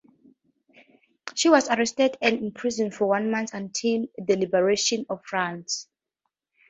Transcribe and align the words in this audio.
She 1.35 1.47
was 1.49 1.69
arrested 1.69 2.17
and 2.23 2.39
imprisoned 2.39 2.95
for 2.95 3.05
one 3.05 3.29
month 3.29 3.53
until 3.53 4.07
the 4.17 4.35
liberation 4.35 5.05
of 5.11 5.23
France. 5.23 5.87